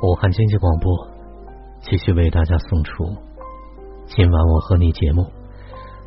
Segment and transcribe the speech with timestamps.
[0.00, 1.08] 武汉经济广播
[1.80, 3.04] 继续为大家送出
[4.06, 5.26] 今晚我和你节目。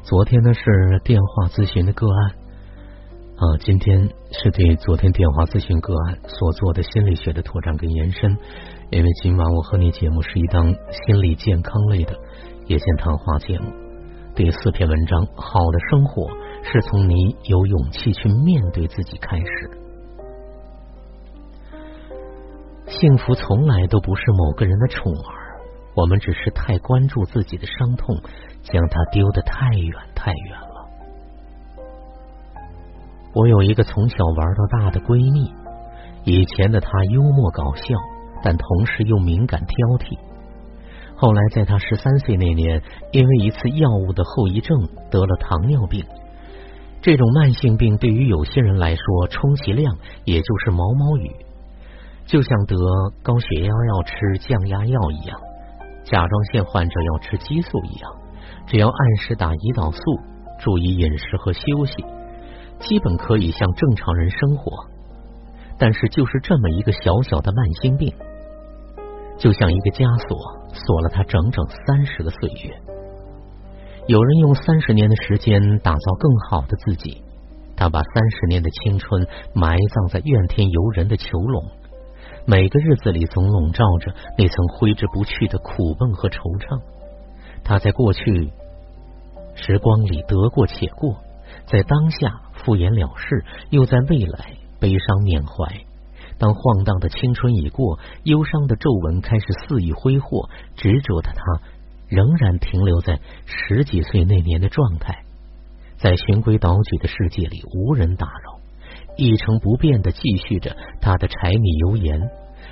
[0.02, 2.32] 昨天呢是电话咨询的个案
[3.36, 8.38] 啊，今天是对昨天电话咨询个案所做的心理学的拓展跟延伸。
[8.92, 12.16] 因为今晚我和你节目是一档心理健康类的
[12.68, 13.74] 夜间谈话节目。
[14.36, 16.30] 第四篇文章：好的生活
[16.64, 19.81] 是从你有勇气去面对自己开始。
[23.00, 25.62] 幸福从来都不是某个人的宠儿，
[25.96, 28.16] 我们只是太关注自己的伤痛，
[28.64, 31.82] 将它丢得太远太远了。
[33.34, 35.54] 我有一个从小玩到大的闺蜜，
[36.26, 37.84] 以前的她幽默搞笑，
[38.44, 40.20] 但同时又敏感挑剔。
[41.16, 44.78] 后来在她十三岁那年，因为一次药物的后遗症
[45.10, 46.06] 得了糖尿病。
[47.02, 51.32] 这种慢性病对于有些人来说，充其量也就是毛毛雨。
[52.26, 52.76] 就像得
[53.24, 55.40] 高血压要吃降压药一样，
[56.04, 58.12] 甲状腺患者要吃激素一样，
[58.68, 60.00] 只要按时打胰岛素，
[60.60, 62.06] 注意饮食和休息，
[62.80, 64.72] 基本可以像正常人生活。
[65.78, 68.14] 但是就是这么一个小小的慢性病，
[69.38, 70.38] 就像一个枷锁，
[70.72, 72.72] 锁了他整整三十个岁月。
[74.08, 77.24] 有人用三十年的时间打造更好的自己，
[77.76, 81.81] 他把三十年的青春埋葬在怨天尤人的囚笼。
[82.46, 86.82] 每个日子里总笼罩着那层挥之不去的苦闷和惆怅。
[87.64, 88.52] 他在过去
[89.56, 91.18] 时光里得过且过，
[91.68, 95.86] 在当下敷衍了事，又在未来悲伤缅怀。
[96.40, 101.62] 当晃荡的青春已过，忧伤的皱纹开始肆意挥霍，执着的他
[102.08, 105.24] 仍然停留在十几岁那年的状态，
[105.98, 108.51] 在循规蹈矩的世界里无人打扰。
[109.18, 112.20] 一成不变的继续着他的柴米油盐，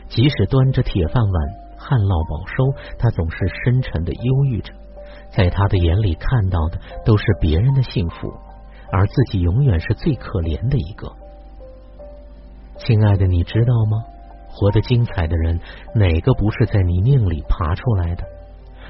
[0.07, 1.33] 即使端着铁饭碗
[1.77, 4.73] 旱涝保收，他总是深沉的忧郁着。
[5.31, 8.33] 在他的眼里看到的都是别人的幸福，
[8.91, 11.11] 而自己永远是最可怜的一个。
[12.77, 14.03] 亲爱的，你知道吗？
[14.49, 15.59] 活得精彩的人，
[15.93, 18.23] 哪个不是在泥泞里爬出来的？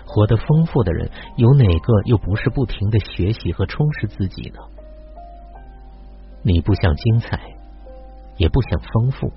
[0.05, 4.59] 活得丰富的人，有哪个又不是不停的学习和充实自己呢？
[6.43, 7.39] 你不想精彩，
[8.37, 9.31] 也不想丰富，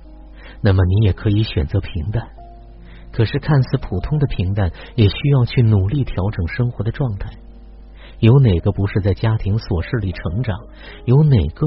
[0.60, 2.28] 那么你也可以选择平淡。
[3.10, 7.30] 可是看似普通的平淡，也需要去努力调整生活的状态。
[8.20, 10.56] 有哪个不是在家庭琐事里成长？
[11.04, 11.66] 有哪个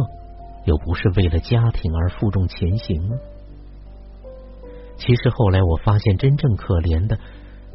[0.65, 3.15] 又不是为了家庭而负重前行呢？
[4.97, 7.19] 其实后来我发现，真正可怜的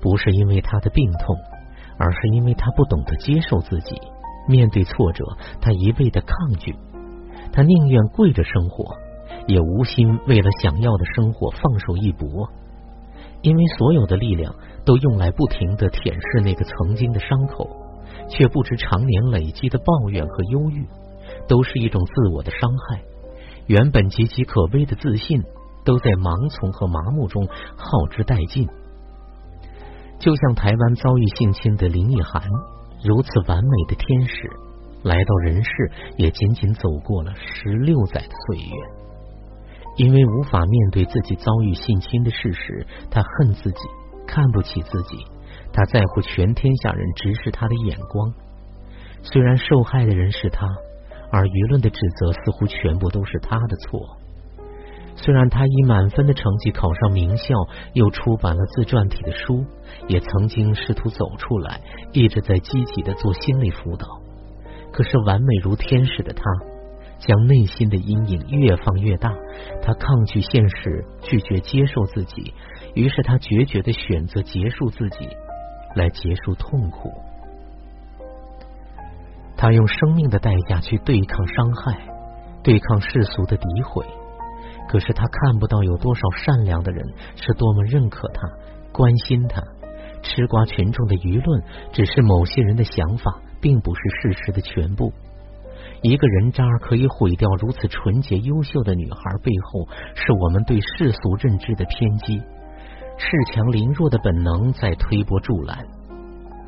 [0.00, 1.36] 不是因为他的病痛，
[1.98, 4.00] 而是因为他不懂得接受自己。
[4.48, 5.24] 面对挫折，
[5.60, 6.74] 他一味的抗拒。
[7.52, 8.96] 他宁愿跪着生活，
[9.46, 12.48] 也无心为了想要的生活放手一搏，
[13.42, 17.68] 因为所有的力量都用来不停的舔舐那个曾经的伤口，
[18.28, 20.86] 却不知常年累积的抱怨和忧郁，
[21.48, 23.02] 都是一种自我的伤害。
[23.66, 25.42] 原本岌岌可危的自信，
[25.84, 27.46] 都在盲从和麻木中
[27.76, 28.68] 耗之殆尽。
[30.18, 32.42] 就像台湾遭遇性侵的林奕涵，
[33.02, 34.50] 如此完美的天使。
[35.02, 35.70] 来到人世，
[36.16, 38.72] 也仅仅走过了十六载的岁月。
[39.96, 43.78] 因为无法面对自己遭遇性侵的事实，他恨自己，
[44.26, 45.16] 看不起自己。
[45.72, 48.32] 他在乎全天下人直视他的眼光。
[49.22, 50.66] 虽然受害的人是他，
[51.30, 54.16] 而舆论的指责似乎全部都是他的错。
[55.16, 57.54] 虽然他以满分的成绩考上名校，
[57.92, 59.64] 又出版了自传体的书，
[60.08, 61.80] 也曾经试图走出来，
[62.12, 64.06] 一直在积极的做心理辅导。
[64.92, 66.42] 可是，完美如天使的他，
[67.18, 69.32] 将内心的阴影越放越大。
[69.82, 72.54] 他抗拒现实，拒绝接受自己，
[72.94, 75.28] 于是他决绝的选择结束自己，
[75.94, 77.12] 来结束痛苦。
[79.56, 81.98] 他用生命的代价去对抗伤害，
[82.62, 84.04] 对抗世俗的诋毁。
[84.88, 88.48] 可是他看不到有多少善良的人是多么认可他、
[88.92, 89.62] 关心他。
[90.22, 91.62] 吃瓜群众的舆论，
[91.92, 93.40] 只是某些人的想法。
[93.60, 95.12] 并不是事实的全部。
[96.02, 102.40] 一个人渣可以毁掉如此纯洁优秀的女孩，背后是我们对世俗认知的偏激。
[103.18, 105.86] 恃强凌弱的本能在推波助澜。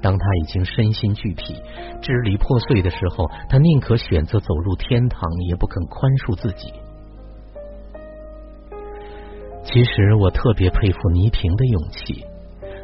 [0.03, 1.55] 当他已经身心俱疲、
[2.03, 6.73] 支离破碎的时候，他宁可选择走入天堂，也不肯宽恕自己。
[9.65, 12.27] 其实，我特别佩服倪萍的勇气。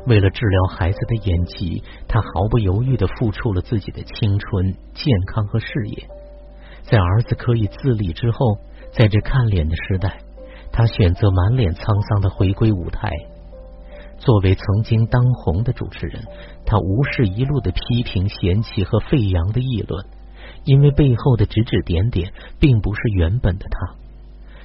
[0.08, 6.08] 为了治疗孩子的眼疾，他毫不犹豫的付出了自己的青春、健康和事业。
[6.82, 8.56] 在儿子可以自理之后，
[8.90, 10.22] 在这看脸的时代，
[10.72, 13.10] 他选择满脸沧桑的回归舞台。
[14.18, 16.24] 作为曾经当红的主持人，
[16.64, 20.06] 他无视一路的批评、嫌弃和沸扬的议论，
[20.64, 23.94] 因为背后的指指点点并不是原本的他。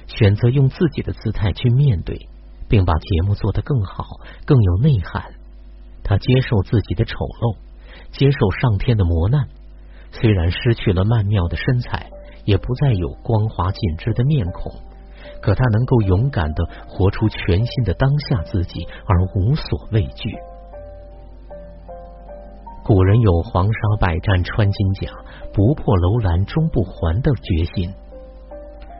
[0.06, 2.28] 选择用自己的姿态去面对，
[2.68, 4.04] 并把节目做得更好、
[4.44, 5.33] 更有内涵。
[6.04, 7.56] 他接受自己的丑陋，
[8.12, 9.48] 接受上天的磨难。
[10.12, 12.10] 虽然失去了曼妙的身材，
[12.44, 14.70] 也不再有光滑紧致的面孔，
[15.40, 20.30] 可他能够勇敢的活出全新的当下自己，而无所畏惧。
[22.84, 25.10] 古人有黄沙百战穿金甲，
[25.54, 27.92] 不破楼兰终不还的决心。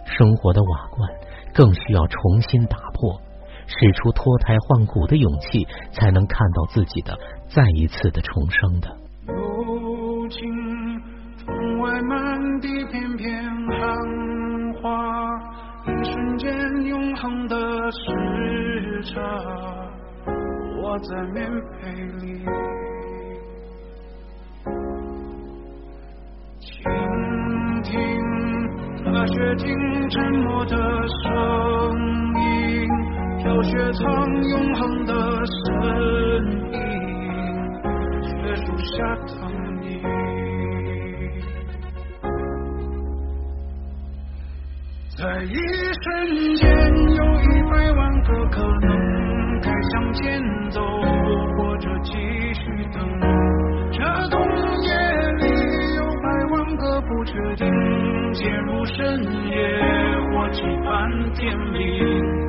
[0.06, 1.10] 生活的瓦罐
[1.52, 2.78] 更需要重新打，
[3.66, 7.18] 使出脱胎换骨的勇气，才能看到自己的
[7.48, 8.96] 再一次的重生的。
[9.26, 10.40] 如今
[11.38, 13.80] 窗外满地片片寒
[14.80, 15.38] 花，
[15.86, 16.52] 一瞬间
[16.86, 17.56] 永恒的
[17.90, 19.20] 时差，
[20.82, 21.90] 我在棉被
[22.26, 22.44] 里。
[29.06, 29.68] 那雪听
[30.10, 31.32] 沉默的声
[32.34, 32.43] 音，
[33.54, 34.02] 飘雪藏
[34.48, 35.14] 永恒的
[35.46, 35.62] 身
[36.72, 36.76] 影，
[38.24, 39.46] 雪树下等
[39.80, 39.84] 你。
[45.16, 45.54] 在一
[46.02, 46.04] 瞬
[46.56, 46.66] 间，
[47.14, 48.90] 有一百万个可能，
[49.62, 50.80] 该向前走，
[51.56, 52.12] 或者继
[52.54, 53.08] 续等。
[53.92, 54.40] 这冬
[54.82, 54.90] 夜
[55.38, 55.44] 里，
[55.94, 57.70] 有百万个不确定。
[58.32, 59.80] 渐入深夜，
[60.32, 62.43] 或期盼天明。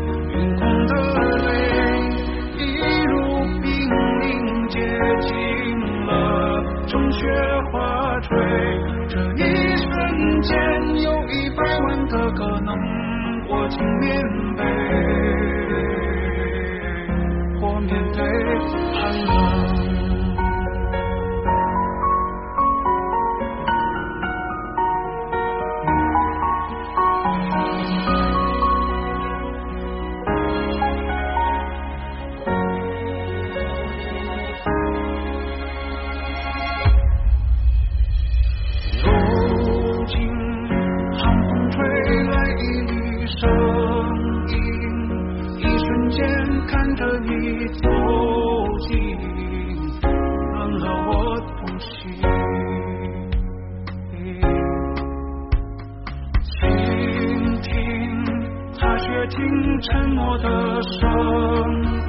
[59.28, 60.48] 听沉默的
[60.84, 61.10] 声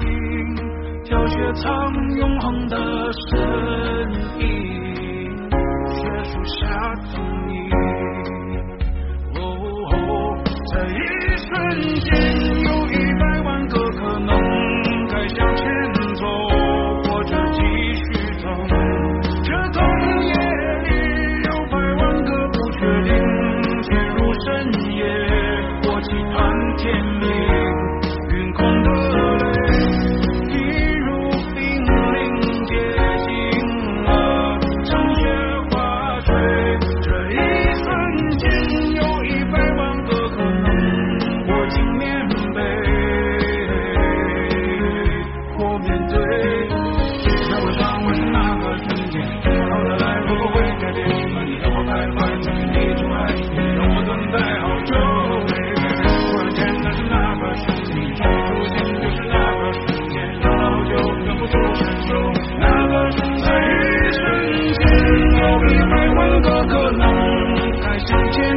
[0.01, 0.57] 音，
[1.05, 2.77] 教学藏永恒的
[3.31, 3.41] 身
[4.39, 7.36] 影，学术下总。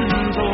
[0.08, 0.49] 心。